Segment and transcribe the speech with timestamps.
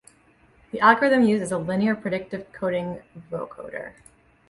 [0.71, 3.91] The algorithm used is a linear predictive coding vocoder.